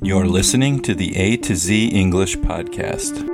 You're 0.00 0.26
listening 0.28 0.80
to 0.82 0.94
the 0.94 1.16
A 1.16 1.36
to 1.38 1.56
Z 1.56 1.88
English 1.88 2.36
Podcast. 2.38 3.26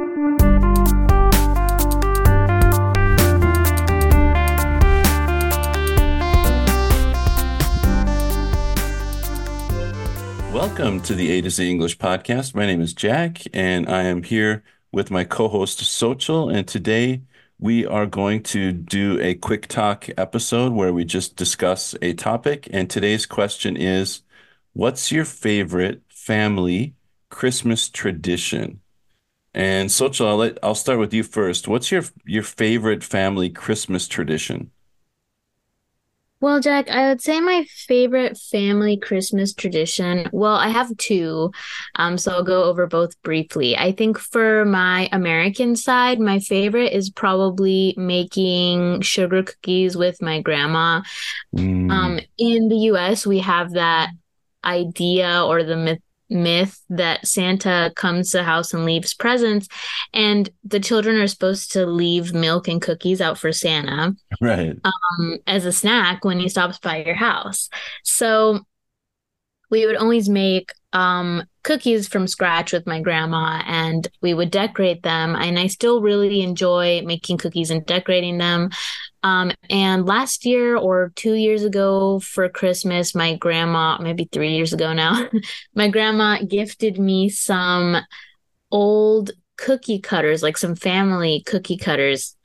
Welcome 10.53 11.03
to 11.03 11.14
the 11.14 11.32
A 11.32 11.42
to 11.42 11.50
Z 11.50 11.71
English 11.71 11.98
Podcast. 11.98 12.54
My 12.54 12.65
name 12.65 12.81
is 12.81 12.94
Jack, 12.94 13.42
and 13.53 13.87
I 13.87 14.04
am 14.04 14.22
here 14.22 14.65
with 14.90 15.10
my 15.10 15.24
co 15.24 15.49
host, 15.49 15.81
Xochitl. 15.81 16.50
And 16.50 16.66
today 16.66 17.20
we 17.58 17.84
are 17.84 18.06
going 18.06 18.42
to 18.44 18.72
do 18.72 19.20
a 19.20 19.34
quick 19.34 19.66
talk 19.66 20.08
episode 20.16 20.72
where 20.72 20.94
we 20.94 21.04
just 21.04 21.36
discuss 21.36 21.94
a 22.00 22.14
topic. 22.14 22.68
And 22.72 22.88
today's 22.88 23.26
question 23.26 23.76
is 23.76 24.22
What's 24.72 25.12
your 25.12 25.24
favorite 25.24 26.02
family 26.25 26.95
Christmas 27.30 27.88
tradition? 27.88 28.80
And 29.53 29.89
Xochitl, 29.89 30.26
I'll, 30.26 30.36
let, 30.36 30.58
I'll 30.62 30.75
start 30.75 30.98
with 30.98 31.14
you 31.14 31.22
first. 31.22 31.68
What's 31.68 31.93
your 31.93 32.03
your 32.25 32.43
favorite 32.43 33.05
family 33.05 33.51
Christmas 33.51 34.09
tradition? 34.09 34.71
Well, 36.41 36.61
Jack, 36.61 36.91
I 36.91 37.09
would 37.09 37.23
say 37.23 37.41
my 37.41 37.65
favorite 37.71 38.37
family 38.37 38.98
Christmas 38.98 39.55
tradition. 39.55 40.29
Well, 40.31 40.57
I 40.57 40.69
have 40.69 40.95
two, 40.98 41.53
um, 41.95 42.19
so 42.19 42.33
I'll 42.33 42.45
go 42.45 42.65
over 42.65 42.87
both 42.87 43.20
briefly. 43.23 43.79
I 43.79 43.93
think 43.93 44.19
for 44.19 44.67
my 44.67 45.09
American 45.11 45.75
side, 45.75 46.20
my 46.20 46.41
favorite 46.41 46.93
is 46.93 47.09
probably 47.09 47.95
making 47.97 49.01
sugar 49.01 49.43
cookies 49.43 49.97
with 49.97 50.20
my 50.20 50.43
grandma. 50.43 51.01
Mm. 51.56 51.91
Um, 51.91 52.20
in 52.37 52.69
the 52.69 52.93
US, 52.93 53.27
we 53.27 53.39
have 53.39 53.73
that 53.73 54.11
idea 54.65 55.43
or 55.45 55.62
the 55.62 55.77
myth 55.77 56.04
myth 56.30 56.80
that 56.88 57.27
Santa 57.27 57.92
comes 57.96 58.30
to 58.30 58.38
the 58.38 58.45
house 58.45 58.73
and 58.73 58.84
leaves 58.84 59.14
presents, 59.14 59.69
and 60.12 60.48
the 60.64 60.81
children 60.81 61.16
are 61.16 61.27
supposed 61.27 61.72
to 61.72 61.86
leave 61.86 62.33
milk 62.33 62.69
and 62.69 62.81
cookies 62.81 63.20
out 63.20 63.39
for 63.39 63.53
Santa 63.53 64.14
Right. 64.41 64.77
um, 64.84 65.39
as 65.47 65.64
a 65.64 65.72
snack 65.72 66.25
when 66.25 66.39
he 66.41 66.48
stops 66.48 66.78
by 66.78 67.05
your 67.05 67.14
house. 67.14 67.69
So 68.03 68.61
we 69.70 69.86
would 69.86 69.97
always 69.97 70.28
make 70.28 70.72
um, 70.92 71.42
cookies 71.64 72.06
from 72.06 72.28
scratch 72.28 72.72
with 72.72 72.86
my 72.86 73.00
grandma 73.00 73.62
and 73.66 74.06
we 74.20 74.33
would 74.33 74.50
decorate 74.50 75.03
them. 75.03 75.34
And 75.34 75.59
I 75.59 75.66
still 75.66 76.00
really 76.00 76.42
enjoy 76.42 77.03
making 77.05 77.38
cookies 77.38 77.70
and 77.70 77.84
decorating 77.84 78.38
them. 78.38 78.70
Um, 79.25 79.53
and 79.70 80.06
last 80.06 80.47
year 80.47 80.77
or 80.77 81.12
two 81.17 81.34
years 81.34 81.64
ago 81.64 82.20
for 82.20 82.48
Christmas, 82.50 83.17
my 83.17 83.36
grandma, 83.36 83.98
maybe 84.00 84.28
three 84.33 84.55
years 84.56 84.75
ago 84.75 84.92
now, 84.94 85.28
my 85.77 85.89
grandma 85.89 86.39
gifted 86.44 87.00
me 87.00 87.31
some 87.31 87.98
old 88.72 89.33
cookie 89.58 90.00
cutters, 90.00 90.42
like 90.42 90.58
some 90.58 90.77
family 90.77 91.42
cookie 91.47 91.78
cutters 91.78 92.36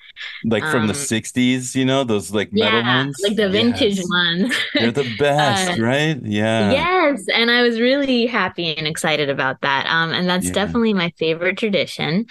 Like 0.43 0.65
from 0.67 0.87
the 0.87 0.93
Um, 0.93 0.95
60s, 0.95 1.75
you 1.75 1.85
know, 1.85 2.03
those 2.03 2.31
like 2.31 2.53
metal 2.53 2.83
yeah, 2.83 2.83
ones? 2.83 3.21
like 3.21 3.35
the 3.35 3.49
vintage 3.49 3.99
Yes. 3.99 4.07
one. 4.07 4.51
They're 4.77 4.91
the 4.91 5.05
best, 5.05 5.77
Uh, 5.77 5.77
right? 5.77 6.21
Yeah. 6.23 6.87
Yes, 6.87 7.25
and 7.33 7.51
I 7.51 7.63
was 7.63 7.79
really 7.79 8.25
happy 8.27 8.75
and 8.77 8.87
excited 8.87 9.29
about 9.29 9.61
that. 9.61 9.85
Um, 9.87 10.11
and 10.11 10.29
that's 10.29 10.49
Yeah. 10.49 10.51
definitely 10.51 10.93
my 10.93 11.11
favorite 11.19 11.57
tradition 11.57 12.25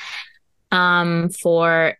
um 0.73 1.31
for 1.31 1.97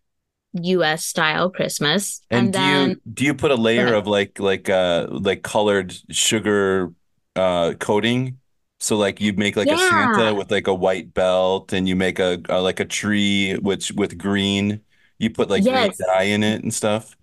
US 0.55 1.05
style 1.05 1.51
Christmas. 1.51 2.21
And, 2.31 2.53
And, 2.53 2.53
do 2.53 2.63
then 2.63 2.97
you 2.97 3.01
do 3.13 3.25
you 3.25 3.35
put 3.35 3.51
a 3.51 3.55
layer 3.57 3.95
of 3.95 4.07
like 4.07 4.39
like 4.39 4.69
uh 4.69 5.07
like 5.11 5.43
colored 5.43 5.95
sugar 6.11 6.93
uh 7.37 7.75
coating? 7.81 8.39
So 8.81 8.97
like 8.97 9.21
you'd 9.21 9.39
make 9.39 9.57
like 9.57 9.73
a 9.73 9.79
Santa 9.79 10.35
with 10.35 10.51
like 10.51 10.67
a 10.67 10.75
white 10.75 11.15
belt 11.15 11.73
and 11.73 11.89
you 11.89 11.97
make 11.97 12.19
a, 12.19 12.41
a 12.49 12.61
like 12.63 12.81
a 12.81 12.85
tree 12.85 13.57
which 13.59 13.93
with 13.93 14.19
green. 14.19 14.83
You 15.19 15.31
put 15.31 15.49
like 15.51 15.67
green 15.67 15.91
dye 15.99 16.25
in 16.25 16.43
it 16.43 16.63
and 16.63 16.73
stuff. 16.73 17.17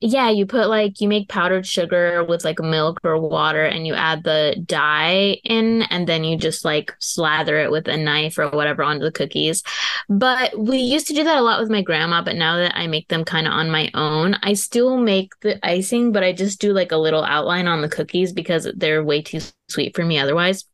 Yeah, 0.00 0.30
you 0.30 0.46
put 0.46 0.68
like 0.68 1.00
you 1.00 1.08
make 1.08 1.28
powdered 1.28 1.66
sugar 1.66 2.22
with 2.24 2.44
like 2.44 2.60
milk 2.60 3.00
or 3.02 3.18
water 3.18 3.64
and 3.64 3.84
you 3.84 3.94
add 3.94 4.22
the 4.22 4.54
dye 4.64 5.40
in 5.42 5.82
and 5.90 6.08
then 6.08 6.22
you 6.22 6.38
just 6.38 6.64
like 6.64 6.94
slather 7.00 7.58
it 7.58 7.72
with 7.72 7.88
a 7.88 7.96
knife 7.96 8.38
or 8.38 8.48
whatever 8.50 8.84
onto 8.84 9.04
the 9.04 9.10
cookies. 9.10 9.64
But 10.08 10.56
we 10.56 10.78
used 10.78 11.08
to 11.08 11.14
do 11.14 11.24
that 11.24 11.38
a 11.38 11.42
lot 11.42 11.60
with 11.60 11.68
my 11.68 11.82
grandma, 11.82 12.22
but 12.22 12.36
now 12.36 12.58
that 12.58 12.76
I 12.78 12.86
make 12.86 13.08
them 13.08 13.24
kind 13.24 13.48
of 13.48 13.52
on 13.52 13.72
my 13.72 13.90
own, 13.94 14.36
I 14.44 14.52
still 14.52 14.96
make 14.98 15.32
the 15.40 15.58
icing, 15.66 16.12
but 16.12 16.22
I 16.22 16.32
just 16.32 16.60
do 16.60 16.72
like 16.72 16.92
a 16.92 16.96
little 16.96 17.24
outline 17.24 17.66
on 17.66 17.80
the 17.82 17.88
cookies 17.88 18.32
because 18.32 18.68
they're 18.76 19.02
way 19.02 19.22
too 19.22 19.40
sweet 19.68 19.96
for 19.96 20.04
me 20.04 20.20
otherwise. 20.20 20.64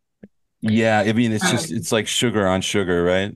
Yeah, 0.63 1.01
I 1.07 1.13
mean 1.13 1.33
it's 1.33 1.49
just 1.51 1.71
Um, 1.71 1.77
it's 1.77 1.93
like 1.93 2.07
sugar 2.07 2.47
on 2.47 2.61
sugar, 2.63 3.05
right? 3.05 3.35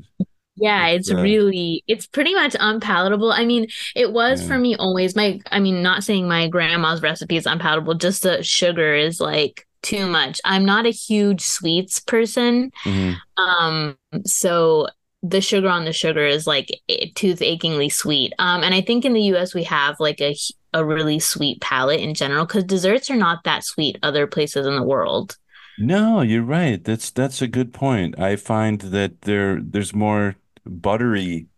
Yeah, 0.60 0.88
It's 0.88 1.08
it's 1.08 1.10
uh 1.10 1.14
really, 1.14 1.84
it's 1.86 2.06
pretty 2.06 2.34
much 2.34 2.56
unpalatable. 2.58 3.32
I 3.32 3.44
mean, 3.44 3.66
it 3.94 4.12
was 4.12 4.40
yeah. 4.40 4.46
for 4.46 4.58
me 4.58 4.76
always 4.76 5.14
my, 5.16 5.40
I 5.50 5.60
mean, 5.60 5.82
not 5.82 6.04
saying 6.04 6.28
my 6.28 6.48
grandma's 6.48 7.02
recipe 7.02 7.36
is 7.36 7.46
unpalatable, 7.46 7.94
just 7.94 8.22
the 8.24 8.42
sugar 8.42 8.94
is 8.94 9.20
like 9.20 9.66
too 9.82 10.06
much. 10.06 10.40
I'm 10.44 10.64
not 10.64 10.86
a 10.86 10.90
huge 10.90 11.40
sweets 11.42 12.00
person. 12.00 12.72
hmm 12.84 13.20
Um, 13.36 13.96
so 14.24 14.88
the 15.22 15.40
sugar 15.40 15.68
on 15.68 15.84
the 15.84 15.92
sugar 15.92 16.24
is 16.24 16.46
like 16.46 16.68
tooth 17.14 17.42
achingly 17.42 17.88
sweet. 17.88 18.32
Um, 18.38 18.62
and 18.62 18.74
I 18.74 18.80
think 18.80 19.04
in 19.04 19.12
the 19.12 19.22
US 19.22 19.54
we 19.54 19.64
have 19.64 19.96
like 20.00 20.20
a 20.20 20.36
a 20.74 20.84
really 20.84 21.18
sweet 21.18 21.60
palate 21.60 22.00
in 22.00 22.14
general 22.14 22.44
because 22.46 22.64
desserts 22.64 23.10
are 23.10 23.16
not 23.16 23.44
that 23.44 23.64
sweet 23.64 23.98
other 24.02 24.26
places 24.26 24.66
in 24.66 24.76
the 24.76 24.82
world. 24.82 25.36
No, 25.76 26.22
you're 26.22 26.42
right. 26.42 26.82
That's 26.82 27.10
that's 27.10 27.40
a 27.40 27.46
good 27.46 27.72
point. 27.72 28.18
I 28.18 28.36
find 28.36 28.80
that 28.80 29.22
there 29.22 29.60
there's 29.62 29.94
more 29.94 30.36
buttery 30.68 31.48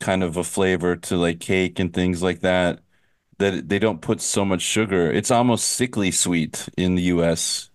kind 0.00 0.22
of 0.24 0.36
a 0.36 0.44
flavor 0.44 0.96
to 0.96 1.16
like 1.16 1.40
cake 1.40 1.78
and 1.78 1.94
things 1.94 2.22
like 2.22 2.40
that 2.40 2.80
that 3.38 3.68
they 3.68 3.78
don't 3.80 4.02
put 4.02 4.20
so 4.20 4.44
much 4.44 4.62
sugar. 4.62 5.10
It's 5.12 5.30
almost 5.32 5.68
sickly 5.70 6.10
sweet 6.12 6.68
in 6.78 6.94
the 6.96 7.02
US 7.04 7.70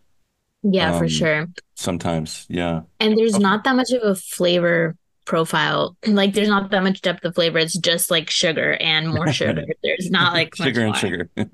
Yeah, 0.63 0.91
for 0.91 1.07
um 1.07 1.07
sure. 1.07 1.47
sometimes. 1.75 2.47
Yeah. 2.49 2.83
And 2.99 3.17
there's 3.17 3.37
Okay. 3.37 3.39
not 3.39 3.63
that 3.63 3.75
much 3.75 3.91
of 3.91 4.03
a 4.03 4.15
flavor 4.15 4.95
profile. 5.25 5.97
Like 6.07 6.33
there's 6.33 6.47
not 6.49 6.71
that 6.71 6.83
much 6.83 7.01
depth 7.01 7.25
of 7.25 7.35
flavor. 7.35 7.57
It's 7.59 7.77
just 7.77 8.11
like 8.11 8.29
sugar 8.29 8.73
and 8.79 9.09
more 9.09 9.27
sugar. 9.29 9.63
There's 9.83 10.09
not 10.11 10.33
like 10.33 10.53
much 10.59 10.73
Sugar 10.73 10.81
and 10.81 10.95
more. 10.95 10.95
sugar. 10.95 11.29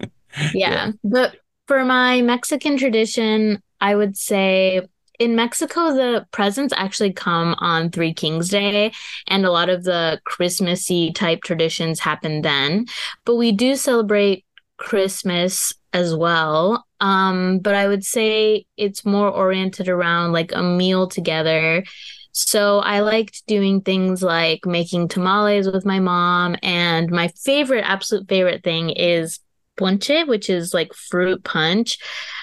Yeah. 0.53 0.57
Yeah. 0.65 0.91
But 1.03 1.37
for 1.67 1.83
my 1.85 2.21
Mexican 2.21 2.77
tradition, 2.77 3.61
I 3.81 3.95
would 3.95 4.17
say 4.17 4.87
in 5.19 5.35
Mexico, 5.35 5.93
the 5.93 6.25
presents 6.31 6.73
actually 6.77 7.13
come 7.13 7.55
on 7.59 7.89
Three 7.89 8.13
Kings 8.13 8.49
Day, 8.49 8.91
and 9.27 9.45
a 9.45 9.51
lot 9.51 9.69
of 9.69 9.83
the 9.83 10.19
Christmassy 10.25 11.11
type 11.11 11.41
traditions 11.43 11.99
happen 11.99 12.41
then. 12.41 12.85
But 13.25 13.35
we 13.35 13.51
do 13.51 13.75
celebrate 13.75 14.45
Christmas 14.77 15.73
as 15.93 16.15
well. 16.15 16.85
Um, 16.99 17.59
but 17.59 17.75
I 17.75 17.87
would 17.87 18.05
say 18.05 18.65
it's 18.77 19.05
more 19.05 19.29
oriented 19.29 19.89
around 19.89 20.33
like 20.33 20.51
a 20.53 20.61
meal 20.61 21.07
together. 21.07 21.83
So 22.31 22.79
I 22.79 22.99
liked 22.99 23.45
doing 23.47 23.81
things 23.81 24.21
like 24.21 24.65
making 24.65 25.07
tamales 25.07 25.71
with 25.71 25.85
my 25.85 25.99
mom, 25.99 26.55
and 26.61 27.09
my 27.09 27.29
favorite, 27.29 27.81
absolute 27.81 28.27
favorite 28.29 28.63
thing 28.63 28.91
is 28.91 29.39
ponche, 29.77 30.25
which 30.27 30.49
is 30.49 30.73
like 30.73 30.93
fruit 30.93 31.43
punch. 31.43 31.97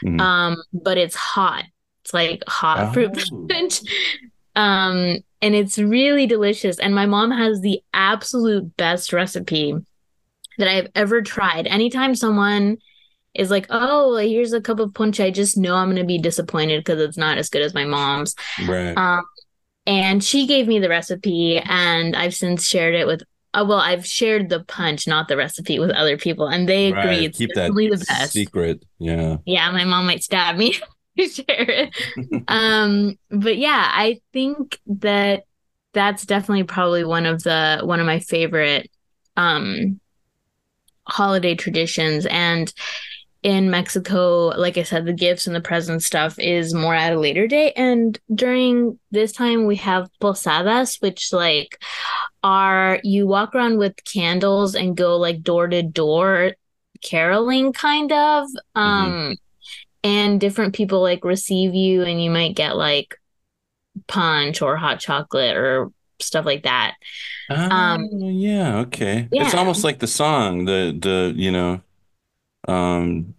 Mhm. 0.04 0.20
Um, 0.20 0.56
but 0.72 0.98
it's 0.98 1.14
hot. 1.14 1.64
It's 2.04 2.12
like 2.14 2.42
hot 2.46 2.92
fruit 2.92 3.10
Oh. 3.32 3.46
punch. 3.48 3.80
Um, 4.56 5.16
and 5.42 5.52
it's 5.56 5.78
really 5.80 6.28
delicious. 6.28 6.78
And 6.78 6.94
my 6.94 7.06
mom 7.06 7.32
has 7.32 7.60
the 7.60 7.82
absolute 7.92 8.76
best 8.76 9.12
recipe 9.12 9.74
that 10.58 10.68
I've 10.68 10.86
ever 10.94 11.22
tried. 11.22 11.66
Anytime 11.66 12.14
someone 12.14 12.78
is 13.34 13.50
like, 13.50 13.66
"Oh, 13.70 14.14
here's 14.16 14.52
a 14.52 14.60
cup 14.60 14.78
of 14.78 14.94
punch," 14.94 15.18
I 15.18 15.32
just 15.32 15.56
know 15.56 15.74
I'm 15.74 15.88
going 15.88 15.96
to 15.96 16.04
be 16.04 16.18
disappointed 16.20 16.84
because 16.84 17.00
it's 17.00 17.16
not 17.18 17.36
as 17.36 17.48
good 17.50 17.62
as 17.62 17.74
my 17.74 17.84
mom's. 17.84 18.36
Right. 18.64 18.96
Um, 18.96 19.24
and 19.86 20.22
she 20.22 20.46
gave 20.46 20.68
me 20.68 20.78
the 20.78 20.88
recipe, 20.88 21.58
and 21.58 22.14
I've 22.14 22.32
since 22.36 22.64
shared 22.64 22.94
it 22.94 23.08
with. 23.08 23.24
Uh, 23.54 23.64
well, 23.68 23.80
I've 23.80 24.06
shared 24.06 24.50
the 24.50 24.62
punch, 24.62 25.08
not 25.08 25.26
the 25.26 25.36
recipe, 25.36 25.80
with 25.80 25.90
other 25.90 26.16
people, 26.16 26.46
and 26.46 26.68
they 26.68 26.92
agree 26.92 27.24
it's 27.24 27.38
Keep 27.38 27.54
that 27.54 27.72
the 27.74 28.04
best. 28.08 28.32
secret. 28.34 28.84
Yeah. 29.00 29.38
Yeah, 29.46 29.68
my 29.72 29.82
mom 29.84 30.06
might 30.06 30.22
stab 30.22 30.56
me 30.56 30.78
it. 31.48 31.94
Um, 32.48 33.18
but 33.30 33.56
yeah, 33.56 33.88
I 33.92 34.20
think 34.32 34.78
that 34.86 35.44
that's 35.92 36.26
definitely 36.26 36.64
probably 36.64 37.04
one 37.04 37.26
of 37.26 37.42
the 37.42 37.80
one 37.84 38.00
of 38.00 38.06
my 38.06 38.18
favorite 38.18 38.90
um 39.36 40.00
holiday 41.06 41.54
traditions 41.54 42.26
and 42.26 42.72
in 43.44 43.70
Mexico, 43.70 44.46
like 44.56 44.78
I 44.78 44.84
said, 44.84 45.04
the 45.04 45.12
gifts 45.12 45.46
and 45.46 45.54
the 45.54 45.60
present 45.60 46.02
stuff 46.02 46.38
is 46.38 46.72
more 46.72 46.94
at 46.94 47.12
a 47.12 47.20
later 47.20 47.46
date. 47.46 47.74
And 47.76 48.18
during 48.34 48.98
this 49.10 49.32
time, 49.32 49.66
we 49.66 49.76
have 49.76 50.08
posadas, 50.18 50.96
which 51.00 51.30
like 51.30 51.78
are 52.42 53.00
you 53.04 53.26
walk 53.26 53.54
around 53.54 53.76
with 53.76 54.02
candles 54.04 54.74
and 54.74 54.96
go 54.96 55.18
like 55.18 55.42
door 55.42 55.68
to 55.68 55.82
door 55.82 56.52
caroling, 57.02 57.74
kind 57.74 58.12
of. 58.12 58.48
Um, 58.74 59.36
and 60.04 60.40
different 60.40 60.74
people 60.74 61.02
like 61.02 61.24
receive 61.24 61.74
you, 61.74 62.04
and 62.04 62.22
you 62.22 62.30
might 62.30 62.56
get 62.56 62.76
like 62.76 63.16
punch 64.08 64.62
or 64.62 64.76
hot 64.76 65.00
chocolate 65.00 65.56
or 65.56 65.90
stuff 66.20 66.46
like 66.46 66.64
that. 66.64 66.94
Oh, 67.50 67.54
Um, 67.70 68.08
yeah, 68.10 68.78
okay. 68.80 69.30
It's 69.38 69.54
almost 69.54 69.84
like 69.84 69.98
the 69.98 70.06
song, 70.06 70.64
the 70.64 70.96
the 70.98 71.32
you 71.36 71.52
know, 71.52 71.82
um, 72.68 73.34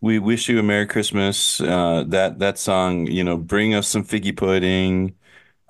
we 0.00 0.18
wish 0.18 0.48
you 0.48 0.58
a 0.58 0.62
Merry 0.62 0.86
Christmas. 0.86 1.60
Uh, 1.60 2.04
that 2.08 2.38
that 2.38 2.58
song, 2.58 3.06
you 3.06 3.24
know, 3.24 3.36
bring 3.36 3.74
us 3.74 3.88
some 3.88 4.04
figgy 4.04 4.36
pudding. 4.36 5.14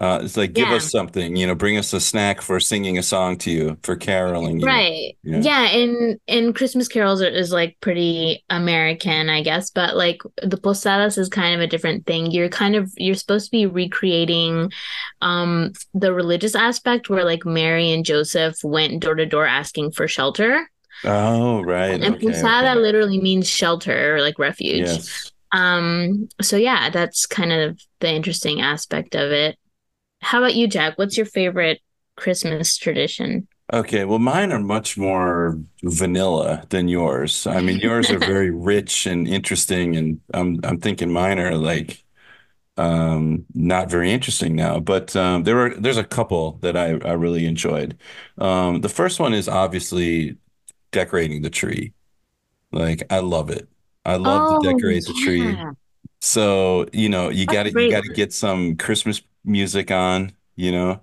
Uh, 0.00 0.18
it's 0.22 0.34
like 0.38 0.54
give 0.54 0.68
us 0.70 0.90
something, 0.90 1.36
you 1.36 1.46
know, 1.46 1.54
bring 1.54 1.76
us 1.76 1.92
a 1.92 2.00
snack 2.00 2.40
for 2.40 2.58
singing 2.58 2.96
a 2.96 3.02
song 3.02 3.36
to 3.36 3.50
you, 3.50 3.76
for 3.82 3.96
caroling 3.96 4.58
you. 4.58 4.66
Right. 4.66 5.14
Yeah. 5.22 5.40
Yeah, 5.40 5.66
and 5.66 6.18
and 6.26 6.54
Christmas 6.54 6.88
carols 6.88 7.20
are, 7.20 7.28
is 7.28 7.52
like 7.52 7.76
pretty 7.82 8.42
American, 8.48 9.28
I 9.28 9.42
guess, 9.42 9.70
but 9.70 9.96
like 9.96 10.22
the 10.42 10.56
posadas 10.56 11.18
is 11.18 11.28
kind 11.28 11.54
of 11.54 11.60
a 11.60 11.66
different 11.66 12.06
thing. 12.06 12.30
You're 12.30 12.48
kind 12.48 12.76
of 12.76 12.90
you're 12.96 13.14
supposed 13.14 13.46
to 13.46 13.50
be 13.50 13.66
recreating 13.66 14.72
um 15.20 15.72
the 15.92 16.14
religious 16.14 16.54
aspect 16.54 17.10
where 17.10 17.24
like 17.24 17.44
Mary 17.44 17.90
and 17.92 18.02
Joseph 18.02 18.56
went 18.64 19.02
door 19.02 19.14
to 19.16 19.26
door 19.26 19.46
asking 19.46 19.92
for 19.92 20.08
shelter. 20.08 20.70
Oh, 21.04 21.62
right. 21.62 22.00
And 22.02 22.16
Okay, 22.16 22.26
posada 22.26 22.70
okay. 22.70 22.80
literally 22.80 23.20
means 23.20 23.48
shelter 23.48 24.16
or 24.16 24.20
like 24.22 24.38
refuge. 24.38 24.86
Yes. 24.86 25.32
Um 25.52 26.28
so 26.40 26.56
yeah, 26.56 26.88
that's 26.90 27.26
kind 27.26 27.52
of 27.52 27.78
the 28.00 28.10
interesting 28.10 28.62
aspect 28.62 29.14
of 29.14 29.30
it. 29.30 29.58
How 30.20 30.38
about 30.38 30.54
you, 30.54 30.66
Jack? 30.68 30.98
What's 30.98 31.16
your 31.16 31.26
favorite 31.26 31.80
Christmas 32.16 32.76
tradition? 32.76 33.48
Okay, 33.72 34.04
well, 34.04 34.18
mine 34.18 34.50
are 34.50 34.58
much 34.58 34.98
more 34.98 35.60
vanilla 35.84 36.66
than 36.70 36.88
yours. 36.88 37.46
I 37.46 37.60
mean, 37.60 37.78
yours 37.78 38.10
are 38.10 38.18
very 38.18 38.50
rich 38.50 39.06
and 39.06 39.28
interesting, 39.28 39.94
and 39.96 40.20
I'm 40.34 40.58
I'm 40.64 40.80
thinking 40.80 41.12
mine 41.12 41.38
are 41.38 41.54
like 41.56 42.04
um 42.78 43.46
not 43.54 43.90
very 43.90 44.12
interesting 44.12 44.56
now. 44.56 44.80
But 44.80 45.16
um 45.16 45.44
there 45.44 45.56
were 45.56 45.74
there's 45.76 45.98
a 45.98 46.04
couple 46.04 46.54
that 46.62 46.76
I 46.76 46.92
I 47.08 47.12
really 47.14 47.46
enjoyed. 47.46 47.98
Um 48.38 48.80
the 48.82 48.88
first 48.90 49.20
one 49.20 49.34
is 49.34 49.48
obviously 49.48 50.38
decorating 50.92 51.42
the 51.42 51.50
tree. 51.50 51.94
Like 52.72 53.04
I 53.12 53.20
love 53.20 53.50
it. 53.50 53.68
I 54.04 54.16
love 54.16 54.46
to 54.48 54.54
Oh, 54.54 54.56
decorate 54.56 55.06
the 55.06 55.14
tree. 55.14 55.64
So, 56.20 56.86
you 56.92 57.08
know, 57.08 57.28
you 57.30 57.46
got 57.46 57.64
to 57.64 57.72
you 57.72 57.88
got 57.88 58.04
to 58.04 58.10
get 58.10 58.32
some 58.32 58.76
Christmas 58.76 59.22
music 59.44 59.90
on, 59.90 60.32
you 60.56 60.72
know. 60.72 61.02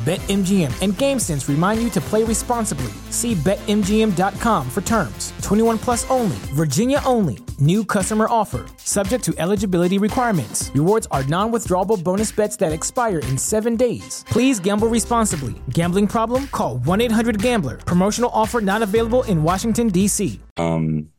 BetMGM 0.00 0.72
and 0.80 0.94
GameSense 0.94 1.46
remind 1.46 1.82
you 1.82 1.90
to 1.90 2.00
play 2.00 2.24
responsibly. 2.24 2.90
See 3.10 3.34
BetMGM.com 3.34 4.70
for 4.70 4.80
terms. 4.80 5.34
21 5.42 5.76
plus 5.76 6.08
only, 6.10 6.36
Virginia 6.54 7.02
only. 7.04 7.38
New 7.58 7.84
customer 7.84 8.26
offer. 8.30 8.64
Subject 8.78 9.22
to 9.24 9.34
eligibility 9.36 9.98
requirements. 9.98 10.70
Rewards 10.74 11.06
are 11.10 11.22
non 11.24 11.52
withdrawable 11.52 12.02
bonus 12.02 12.32
bets 12.32 12.56
that 12.56 12.72
expire 12.72 13.18
in 13.18 13.36
seven 13.36 13.76
days. 13.76 14.24
Please 14.28 14.58
gamble 14.58 14.88
responsibly. 14.88 15.60
Gambling 15.68 16.06
problem? 16.06 16.46
Call 16.46 16.78
1 16.78 17.00
800 17.02 17.42
Gambler. 17.42 17.76
Promotional 17.76 18.30
offer 18.32 18.62
not 18.62 18.80
available 18.80 19.24
in 19.24 19.42
Washington, 19.42 19.88
D.C. 19.88 20.40
Um 20.56 21.10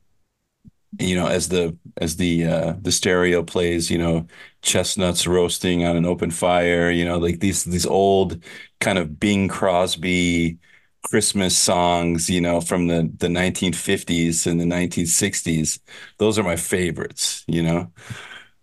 you 0.99 1.15
know, 1.15 1.27
as 1.27 1.49
the 1.49 1.77
as 1.97 2.15
the 2.17 2.45
uh 2.45 2.73
the 2.81 2.91
stereo 2.91 3.43
plays, 3.43 3.91
you 3.91 3.97
know, 3.99 4.25
chestnuts 4.61 5.25
roasting 5.27 5.85
on 5.85 5.95
an 5.95 6.05
open 6.05 6.31
fire, 6.31 6.89
you 6.89 7.05
know, 7.05 7.17
like 7.17 7.39
these 7.39 7.63
these 7.63 7.85
old 7.85 8.43
kind 8.81 8.97
of 8.99 9.19
Bing 9.19 9.47
Crosby 9.49 10.59
Christmas 11.03 11.57
songs, 11.57 12.29
you 12.29 12.41
know, 12.41 12.61
from 12.61 12.87
the 12.87 13.11
the 13.19 13.29
1950s 13.29 14.47
and 14.47 14.59
the 14.61 14.65
1960s. 14.65 15.79
Those 16.19 16.39
are 16.39 16.43
my 16.43 16.57
favorites, 16.57 17.43
you 17.47 17.63
know. 17.63 17.91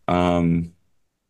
Um 0.08 0.72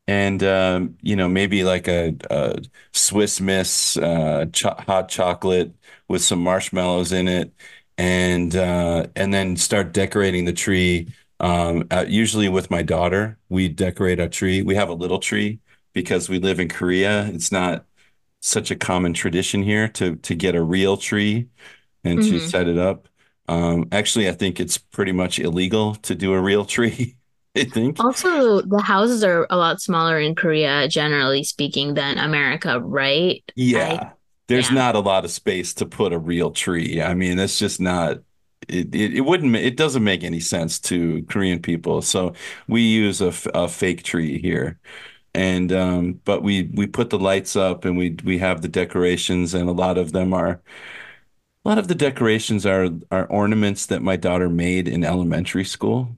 and 0.09 0.43
um, 0.45 0.97
you 1.03 1.17
know, 1.17 1.29
maybe 1.29 1.65
like 1.65 1.89
a, 1.89 2.15
a 2.31 2.61
Swiss 2.93 3.41
Miss 3.41 3.97
uh, 3.99 4.47
cho 4.53 4.71
hot 4.79 5.09
chocolate 5.09 5.73
with 6.09 6.23
some 6.23 6.41
marshmallows 6.43 7.13
in 7.13 7.29
it, 7.29 7.53
and 7.99 8.57
uh, 8.57 9.07
and 9.17 9.35
then 9.35 9.57
start 9.57 9.93
decorating 9.93 10.47
the 10.47 10.53
tree. 10.55 11.13
Um, 11.41 11.87
uh, 11.91 12.07
usually 12.09 12.49
with 12.49 12.71
my 12.71 12.83
daughter, 12.83 13.39
we 13.51 13.69
decorate 13.69 14.21
our 14.21 14.29
tree. 14.29 14.63
We 14.63 14.77
have 14.77 14.89
a 14.91 14.95
little 14.95 15.19
tree 15.21 15.61
because 15.95 16.29
we 16.29 16.39
live 16.41 16.61
in 16.61 16.69
Korea. 16.69 17.27
It's 17.29 17.53
not 17.53 17.87
such 18.41 18.71
a 18.71 18.77
common 18.77 19.15
tradition 19.15 19.63
here 19.63 19.89
to 19.89 20.17
to 20.17 20.35
get 20.35 20.55
a 20.55 20.63
real 20.63 20.97
tree 20.97 21.49
and 22.05 22.23
to 22.23 22.39
hmm 22.39 22.41
set 22.41 22.69
it 22.69 22.79
up. 22.79 23.09
Um, 23.49 23.89
actually, 23.93 24.29
I 24.29 24.33
think 24.33 24.61
it's 24.61 24.79
pretty 24.79 25.13
much 25.13 25.39
illegal 25.39 25.95
to 25.97 26.15
do 26.15 26.35
a 26.35 26.41
real 26.43 26.65
tree. 26.65 27.17
I 27.57 27.65
think. 27.65 28.01
Also, 28.01 28.61
the 28.63 28.81
houses 28.81 29.25
are 29.25 29.47
a 29.51 29.57
lot 29.57 29.81
smaller 29.81 30.21
in 30.21 30.35
Korea, 30.37 30.87
generally 30.89 31.43
speaking, 31.43 31.95
than 31.95 32.17
America, 32.19 32.79
right? 32.81 33.43
I, 33.75 33.97
Yeah, 33.97 34.13
there's 34.47 34.71
yeah. 34.71 34.71
not 34.71 34.95
a 34.95 35.01
lot 35.01 35.25
of 35.25 35.31
space 35.31 35.75
to 35.75 35.87
put 35.87 36.13
a 36.13 36.19
real 36.19 36.51
tree. 36.51 37.03
I 37.03 37.15
mean, 37.15 37.37
that's 37.37 37.59
just 37.59 37.81
not 37.81 38.19
it, 38.69 38.95
it, 38.95 39.15
it 39.15 39.21
wouldn't 39.23 39.57
it 39.57 39.77
doesn't 39.77 40.05
make 40.05 40.23
any 40.25 40.41
sense 40.41 40.79
to 40.81 41.23
Korean 41.29 41.61
people. 41.61 42.03
So 42.03 42.35
we 42.69 42.83
use 42.83 43.21
a, 43.21 43.33
a 43.55 43.69
fake 43.69 44.03
tree 44.05 44.41
here. 44.41 44.79
And 45.35 45.73
um 45.73 46.15
but 46.25 46.43
we 46.43 46.65
we 46.75 46.87
put 46.87 47.11
the 47.11 47.19
lights 47.19 47.57
up 47.57 47.85
and 47.85 47.97
we 47.97 48.17
we 48.25 48.39
have 48.39 48.63
the 48.63 48.69
decorations 48.69 49.55
and 49.55 49.69
a 49.69 49.73
lot 49.73 49.99
of 49.99 50.13
them 50.13 50.33
are 50.35 50.63
a 51.65 51.69
lot 51.69 51.79
of 51.79 51.89
the 51.89 51.95
decorations 51.95 52.65
are 52.67 52.89
are 53.11 53.27
ornaments 53.27 53.87
that 53.87 54.03
my 54.03 54.17
daughter 54.17 54.49
made 54.49 54.89
in 54.89 55.05
elementary 55.05 55.65
school. 55.65 56.17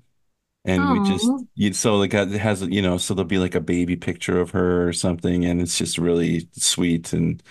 And 0.66 0.90
we 0.90 1.00
just 1.00 1.46
you 1.56 1.72
so 1.74 1.96
like 1.98 2.14
it 2.14 2.30
has 2.32 2.62
you 2.62 2.82
know 2.82 2.98
so 2.98 3.14
there'll 3.14 3.28
be 3.28 3.38
like 3.38 3.54
a 3.56 3.60
baby 3.60 3.96
picture 3.96 4.40
of 4.40 4.50
her 4.52 4.88
or 4.88 4.92
something 4.94 5.44
and 5.46 5.60
it's 5.62 5.78
just 5.78 5.98
really 5.98 6.48
sweet 6.52 7.12
and 7.14 7.42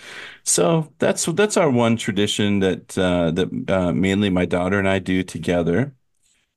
so 0.44 0.92
that's 0.98 1.26
that's 1.26 1.56
our 1.58 1.70
one 1.70 1.96
tradition 1.96 2.60
that 2.60 2.98
uh, 2.98 3.30
that 3.32 3.70
uh, 3.70 3.92
mainly 3.92 4.30
my 4.30 4.46
daughter 4.46 4.78
and 4.78 4.88
I 4.88 5.00
do 5.00 5.22
together. 5.24 5.94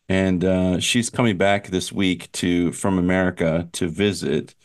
And 0.09 0.43
uh, 0.45 0.79
she's 0.79 1.09
coming 1.09 1.37
back 1.37 1.67
this 1.69 1.91
week 1.91 2.31
to 2.33 2.71
from 2.73 2.97
America 2.99 3.69
to 3.73 3.87
visit. 3.89 4.55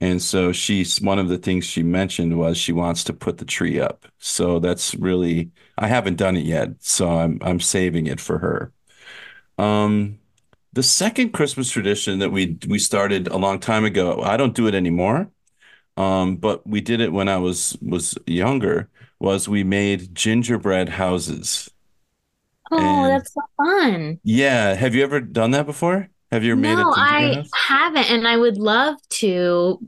And 0.00 0.20
so 0.20 0.52
she's 0.52 1.00
one 1.00 1.18
of 1.18 1.28
the 1.28 1.38
things 1.38 1.64
she 1.64 1.82
mentioned 1.82 2.38
was 2.38 2.58
she 2.58 2.72
wants 2.72 3.02
to 3.04 3.14
put 3.14 3.38
the 3.38 3.44
tree 3.46 3.80
up. 3.80 4.06
So 4.18 4.58
that's 4.58 4.94
really 4.94 5.50
I 5.78 5.88
haven't 5.88 6.16
done 6.16 6.36
it 6.36 6.44
yet, 6.44 6.70
so 6.82 7.08
I'm 7.10 7.38
I'm 7.42 7.60
saving 7.60 8.06
it 8.06 8.20
for 8.20 8.38
her. 8.38 8.72
Um, 9.58 10.18
the 10.72 10.82
second 10.82 11.32
Christmas 11.32 11.70
tradition 11.70 12.20
that 12.20 12.30
we 12.32 12.58
we 12.68 12.78
started 12.78 13.28
a 13.28 13.36
long 13.38 13.60
time 13.60 13.84
ago, 13.84 14.22
I 14.22 14.36
don't 14.36 14.54
do 14.54 14.66
it 14.68 14.74
anymore. 14.74 15.30
Um, 15.96 16.36
but 16.36 16.66
we 16.66 16.80
did 16.82 17.00
it 17.00 17.12
when 17.12 17.28
I 17.28 17.38
was 17.38 17.76
was 17.82 18.16
younger, 18.26 18.90
was 19.20 19.48
we 19.48 19.64
made 19.64 20.14
gingerbread 20.14 20.90
houses. 20.90 21.70
oh, 22.72 22.76
And 22.76 23.08
that's 23.08 23.32
so 23.34 23.40
fun. 23.56 24.20
yeah, 24.24 24.74
have 24.74 24.94
you 24.94 25.02
ever 25.04 25.20
done 25.20 25.52
that 25.52 25.66
before? 25.66 26.10
Have 26.30 26.44
you 26.44 26.56
made 26.56 26.78
No, 26.78 26.92
gingerbread 26.92 27.32
I 27.32 27.42
haven't, 27.54 28.10
and 28.10 28.26
I 28.26 28.36
would 28.36 28.56
love 28.58 28.96
to, 29.20 29.80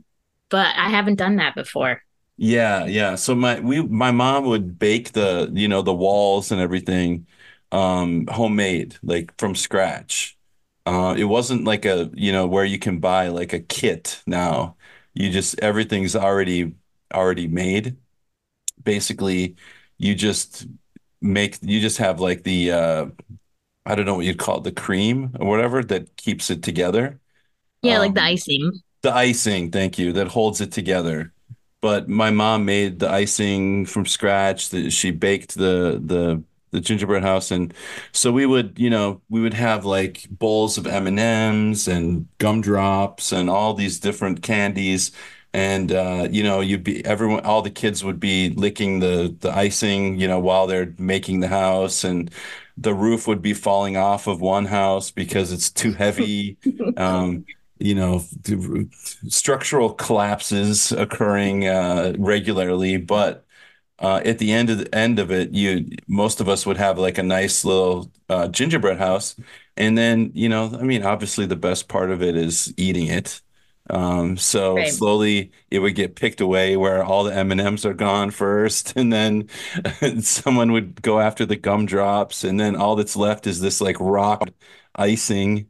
but 0.49 0.67
I 0.75 0.89
haven't 0.89 1.15
done 1.15 1.37
that 1.37 1.55
before. 1.55 2.03
Yeah, 2.37 2.85
yeah. 2.85 3.15
So 3.15 3.35
my 3.35 3.59
we 3.59 3.81
my 3.83 4.11
mom 4.11 4.45
would 4.45 4.79
bake 4.79 5.11
the, 5.11 5.49
you 5.53 5.67
know, 5.67 5.81
the 5.81 5.93
walls 5.93 6.51
and 6.51 6.61
everything 6.61 7.27
um 7.71 8.27
homemade, 8.27 8.97
like 9.03 9.37
from 9.37 9.55
scratch. 9.55 10.37
Uh 10.85 11.15
it 11.17 11.25
wasn't 11.25 11.65
like 11.65 11.85
a, 11.85 12.09
you 12.13 12.31
know, 12.31 12.47
where 12.47 12.63
you 12.65 12.79
can 12.79 12.99
buy 12.99 13.27
like 13.27 13.51
a 13.53 13.59
kit 13.59 14.23
now. 14.25 14.77
You 15.13 15.29
just 15.31 15.59
everything's 15.59 16.15
already 16.15 16.75
already 17.13 17.47
made. 17.47 17.97
Basically, 18.83 19.55
you 19.97 20.15
just 20.15 20.67
make 21.21 21.59
you 21.61 21.81
just 21.81 21.97
have 21.99 22.19
like 22.21 22.43
the 22.43 22.71
uh 22.71 23.05
I 23.89 23.95
don't 23.95 24.05
know 24.05 24.15
what 24.15 24.25
you'd 24.25 24.39
call 24.39 24.59
it, 24.59 24.63
the 24.65 24.71
cream 24.73 25.35
or 25.39 25.47
whatever 25.49 25.83
that 25.85 26.15
keeps 26.17 26.49
it 26.49 26.63
together. 26.63 27.19
Yeah, 27.81 27.99
like 27.99 28.13
the 28.13 28.21
Um 28.21 28.23
icing. 28.23 28.81
the 29.03 29.13
icing, 29.13 29.71
thank 29.71 29.99
you, 29.99 30.13
that 30.13 30.29
holds 30.29 30.61
it 30.61 30.71
together. 30.71 31.33
but 31.81 32.09
my 32.09 32.29
mom 32.31 32.65
made 32.65 32.99
the 32.99 33.09
icing 33.09 33.85
from 33.85 34.05
scratch. 34.05 34.69
The, 34.69 34.89
she 34.89 35.11
baked 35.11 35.55
the 35.55 36.01
the 36.03 36.43
the 36.71 36.81
gingerbread 36.81 37.23
house, 37.23 37.51
and 37.51 37.73
so 38.13 38.31
we 38.31 38.45
would, 38.45 38.77
you 38.79 38.89
know, 38.91 39.21
we 39.29 39.41
would 39.41 39.53
have 39.55 39.85
like 39.85 40.27
bowls 40.29 40.77
of 40.77 40.85
M 40.87 41.07
and 41.07 41.19
M's 41.19 41.87
and 41.87 42.27
gumdrops 42.37 43.31
and 43.31 43.49
all 43.49 43.73
these 43.73 43.99
different 43.99 44.41
candies. 44.43 45.11
And 45.53 45.91
uh, 45.91 46.27
you 46.31 46.43
know, 46.43 46.61
you'd 46.61 46.83
be 46.83 47.03
everyone, 47.05 47.43
all 47.45 47.61
the 47.63 47.71
kids 47.71 48.03
would 48.03 48.19
be 48.19 48.51
licking 48.51 48.99
the 48.99 49.35
the 49.39 49.51
icing, 49.55 50.19
you 50.19 50.27
know, 50.27 50.39
while 50.39 50.67
they're 50.67 50.93
making 50.99 51.39
the 51.39 51.47
house, 51.47 52.03
and 52.03 52.31
the 52.77 52.93
roof 52.93 53.27
would 53.27 53.41
be 53.41 53.53
falling 53.53 53.97
off 53.97 54.27
of 54.27 54.41
one 54.41 54.65
house 54.65 55.11
because 55.11 55.51
it's 55.51 55.71
too 55.71 55.93
heavy. 55.93 56.57
Um, 56.97 57.45
you 57.81 57.95
know, 57.95 58.21
structural 59.27 59.93
collapses 59.93 60.91
occurring 60.91 61.67
uh, 61.67 62.13
regularly, 62.17 62.97
but 62.97 63.45
uh, 63.99 64.21
at 64.25 64.39
the 64.39 64.51
end 64.53 64.69
of 64.69 64.79
the 64.79 64.95
end 64.95 65.19
of 65.19 65.31
it, 65.31 65.53
you 65.53 65.89
most 66.07 66.41
of 66.41 66.49
us 66.49 66.65
would 66.65 66.77
have 66.77 66.99
like 66.99 67.17
a 67.17 67.23
nice 67.23 67.65
little 67.65 68.11
uh, 68.29 68.47
gingerbread 68.49 68.97
house, 68.99 69.35
and 69.77 69.97
then 69.97 70.31
you 70.35 70.49
know, 70.49 70.71
I 70.79 70.83
mean, 70.83 71.03
obviously 71.03 71.45
the 71.45 71.55
best 71.55 71.87
part 71.89 72.11
of 72.11 72.23
it 72.23 72.35
is 72.35 72.73
eating 72.77 73.07
it. 73.07 73.41
Um, 73.89 74.37
so 74.37 74.75
right. 74.75 74.93
slowly 74.93 75.51
it 75.71 75.79
would 75.79 75.95
get 75.95 76.15
picked 76.15 76.41
away 76.41 76.77
where 76.77 77.03
all 77.03 77.23
the 77.23 77.35
M 77.35 77.51
and 77.51 77.61
M's 77.61 77.85
are 77.85 77.93
gone 77.93 78.31
first, 78.31 78.93
and 78.97 79.11
then 79.11 79.49
someone 80.21 80.71
would 80.71 81.01
go 81.01 81.19
after 81.19 81.45
the 81.45 81.55
gumdrops, 81.55 82.43
and 82.43 82.59
then 82.59 82.75
all 82.75 82.95
that's 82.95 83.15
left 83.15 83.47
is 83.47 83.59
this 83.61 83.81
like 83.81 83.97
rock 83.99 84.49
icing 84.95 85.69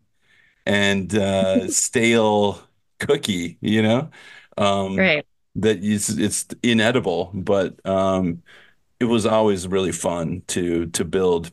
and 0.65 1.15
uh, 1.15 1.67
stale 1.69 2.61
cookie, 2.99 3.57
you 3.61 3.81
know? 3.81 4.09
Um, 4.57 4.97
right. 4.97 5.25
That 5.55 5.83
is, 5.83 6.17
it's 6.17 6.47
inedible, 6.63 7.31
but 7.33 7.83
um, 7.85 8.43
it 8.99 9.05
was 9.05 9.25
always 9.25 9.67
really 9.67 9.91
fun 9.91 10.43
to 10.47 10.87
to 10.87 11.05
build 11.05 11.51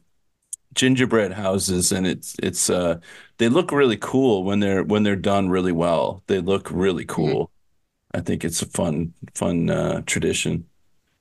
gingerbread 0.76 1.32
houses, 1.32 1.90
and 1.90 2.06
it's 2.06 2.36
it's 2.42 2.70
uh, 2.70 3.00
they 3.38 3.48
look 3.48 3.72
really 3.72 3.96
cool 3.96 4.44
when 4.44 4.60
they're 4.60 4.84
when 4.84 5.02
they're 5.02 5.16
done 5.16 5.48
really 5.48 5.72
well. 5.72 6.22
They 6.28 6.38
look 6.38 6.70
really 6.70 7.04
mm-hmm. 7.04 7.14
cool. 7.14 7.46
Mm-hmm. 7.46 8.18
I 8.18 8.20
think 8.20 8.44
it's 8.44 8.62
a 8.62 8.66
fun 8.66 9.12
fun 9.34 9.68
uh, 9.68 10.02
tradition. 10.06 10.66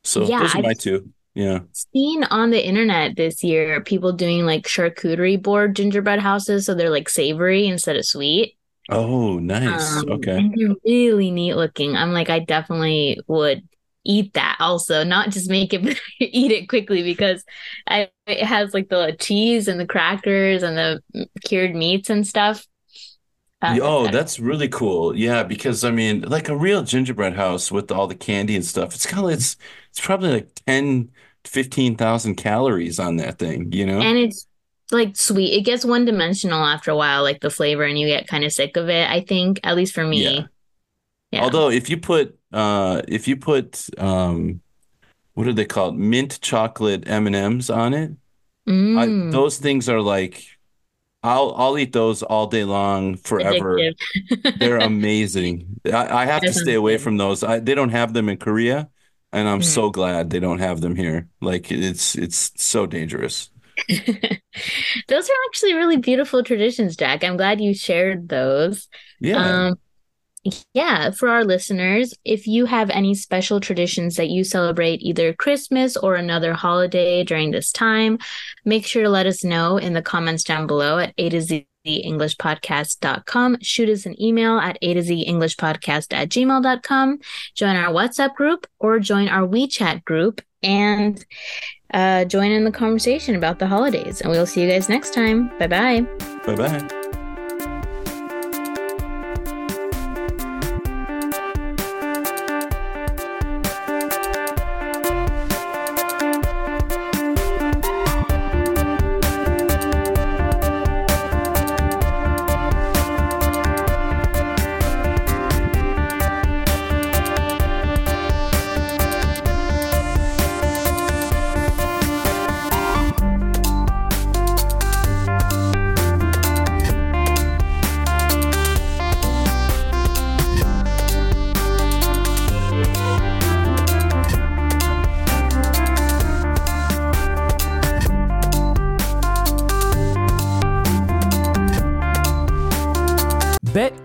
So 0.04 0.26
yeah, 0.26 0.42
those 0.42 0.56
are 0.56 0.62
my 0.62 0.74
two. 0.74 1.10
Yeah. 1.34 1.60
Seen 1.74 2.24
on 2.26 2.52
the 2.52 2.66
internet 2.66 3.18
this 3.18 3.44
year 3.44 3.82
people 3.82 4.14
doing 4.14 4.46
like 4.46 4.64
charcuterie 4.64 5.42
board 5.42 5.76
gingerbread 5.76 6.20
houses. 6.20 6.66
So 6.66 6.74
they're 6.74 6.90
like 6.90 7.10
savory 7.10 7.68
instead 7.68 7.98
of 7.98 8.06
sweet. 8.06 8.58
Oh, 8.90 9.40
nice. 9.40 9.98
Um, 9.98 10.12
okay. 10.12 10.50
they're 10.56 10.76
really 10.86 11.32
neat 11.32 11.56
looking. 11.56 11.98
I'm 11.98 12.14
like, 12.14 12.30
I 12.30 12.40
definitely 12.40 13.20
would 13.28 13.68
eat 14.06 14.34
that 14.34 14.58
also, 14.60 15.04
not 15.04 15.30
just 15.30 15.50
make 15.50 15.74
it, 15.74 16.00
eat 16.20 16.52
it 16.52 16.70
quickly 16.70 17.04
because 17.04 17.44
I, 17.88 18.10
it 18.28 18.44
has 18.44 18.74
like 18.74 18.90
the 18.90 19.16
cheese 19.20 19.68
and 19.68 19.80
the 19.80 19.88
crackers 19.88 20.64
and 20.64 20.78
the 20.78 21.28
cured 21.44 21.76
meats 21.76 22.10
and 22.10 22.26
stuff. 22.26 22.66
Uh, 23.62 23.80
oh, 23.82 24.08
that's 24.08 24.40
really 24.40 24.68
cool. 24.68 25.16
Yeah, 25.16 25.44
because 25.44 25.84
I 25.84 25.92
mean, 25.92 26.22
like 26.22 26.50
a 26.50 26.56
real 26.56 26.84
gingerbread 26.84 27.36
house 27.36 27.72
with 27.72 27.92
all 27.92 28.06
the 28.06 28.16
candy 28.16 28.56
and 28.56 28.66
stuff, 28.66 28.94
it's 28.94 29.06
kind 29.06 29.26
of 29.26 29.32
it's 29.32 29.58
it's 29.90 30.00
probably 30.00 30.32
like 30.32 30.50
10 30.68 31.10
15,000 31.48 32.36
calories 32.36 33.00
on 33.00 33.18
that 33.18 33.40
thing, 33.40 33.72
you 33.72 33.86
know? 33.86 34.02
And 34.02 34.18
it's 34.18 34.48
like 34.92 35.16
sweet. 35.16 35.54
It 35.54 35.62
gets 35.62 35.86
one 35.86 36.06
dimensional 36.06 36.64
after 36.64 36.92
a 36.92 36.96
while, 36.96 37.24
like 37.24 37.42
the 37.42 37.50
flavor, 37.50 37.84
and 37.84 37.98
you 37.98 38.08
get 38.08 38.28
kind 38.28 38.44
of 38.44 38.52
sick 38.52 38.78
of 38.78 38.90
it, 38.90 39.10
I 39.10 39.22
think, 39.22 39.60
at 39.64 39.76
least 39.76 39.94
for 39.94 40.06
me. 40.06 40.24
Yeah. 40.24 40.46
yeah. 41.32 41.44
Although 41.44 41.70
if 41.70 41.90
you 41.90 41.98
put 41.98 42.38
uh 42.56 43.02
if 43.08 43.28
you 43.28 43.38
put 43.38 43.88
um 43.98 44.62
what 45.34 45.48
are 45.48 45.54
they 45.54 45.66
called? 45.66 45.98
Mint 45.98 46.40
chocolate 46.42 47.04
M&Ms 47.08 47.70
on 47.70 47.94
it. 47.94 48.12
Mm. 48.70 49.28
I, 49.28 49.32
those 49.32 49.58
things 49.58 49.90
are 49.90 50.02
like 50.02 50.46
I'll 51.22 51.54
I'll 51.58 51.78
eat 51.78 51.92
those 51.92 52.24
all 52.24 52.48
day 52.48 52.64
long 52.64 53.18
forever. 53.18 53.78
They're 54.58 54.78
amazing. 54.94 55.82
I, 55.86 56.22
I 56.22 56.26
have 56.26 56.42
to 56.44 56.54
stay 56.54 56.76
away 56.76 56.98
from 56.98 57.18
those. 57.18 57.44
I, 57.44 57.60
they 57.60 57.76
don't 57.76 57.90
have 57.90 58.14
them 58.14 58.30
in 58.30 58.38
Korea 58.38 58.90
and 59.36 59.50
I'm 59.50 59.60
mm. 59.60 59.66
so 59.66 59.90
glad 59.90 60.30
they 60.30 60.40
don't 60.40 60.60
have 60.60 60.82
them 60.82 60.96
here. 60.96 61.28
Like 61.42 61.72
it's 61.72 62.16
it's 62.16 62.52
so 62.56 62.86
dangerous. 62.86 63.50
those 63.90 65.30
are 65.30 65.34
actually 65.50 65.74
really 65.74 65.98
beautiful 65.98 66.42
traditions, 66.42 66.96
Jack. 66.96 67.24
I'm 67.24 67.36
glad 67.36 67.60
you 67.60 67.74
shared 67.74 68.30
those. 68.30 68.88
Yeah. 69.20 69.68
Um, 69.68 69.80
yeah, 70.74 71.12
for 71.12 71.30
our 71.30 71.44
listeners, 71.44 72.14
if 72.24 72.48
you 72.48 72.66
have 72.66 72.90
any 72.90 73.16
special 73.16 73.60
traditions 73.60 74.16
that 74.16 74.30
you 74.30 74.44
celebrate 74.44 75.02
either 75.02 75.34
Christmas 75.34 75.98
or 75.98 76.16
another 76.16 76.54
holiday 76.54 77.24
during 77.24 77.52
this 77.52 77.72
time, 77.72 78.20
make 78.64 78.86
sure 78.86 79.04
to 79.04 79.10
let 79.10 79.26
us 79.26 79.44
know 79.44 79.78
in 79.78 79.94
the 79.94 80.02
comments 80.02 80.44
down 80.44 80.68
below 80.68 81.00
at 81.00 81.14
A 81.18 81.30
to 81.30 81.42
Z 81.42 81.68
english 81.86 82.36
englishpodcast.com. 82.36 83.58
Shoot 83.62 83.90
us 83.90 84.06
an 84.06 84.20
email 84.22 84.58
at 84.58 84.78
a 84.82 84.94
to 84.94 85.02
z 85.02 85.22
english 85.22 85.56
podcast 85.58 86.14
at 86.14 86.30
gmail.com. 86.30 87.20
Join 87.54 87.76
our 87.76 87.94
WhatsApp 87.94 88.34
group 88.36 88.68
or 88.80 89.00
join 89.00 89.28
our 89.28 89.48
WeChat 89.48 90.04
group 90.04 90.42
and 90.64 91.24
uh, 91.94 92.26
join 92.26 92.52
in 92.52 92.64
the 92.64 92.72
conversation 92.72 93.36
about 93.36 93.60
the 93.60 93.68
holidays. 93.68 94.22
And 94.22 94.32
we'll 94.32 94.48
see 94.48 94.64
you 94.64 94.70
guys 94.70 94.90
next 94.90 95.14
time. 95.14 95.50
Bye 95.60 95.68
bye. 95.68 96.02
Bye 96.46 96.56
bye. 96.56 97.02